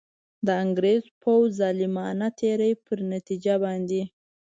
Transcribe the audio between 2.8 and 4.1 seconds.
پر نتیجه باندي.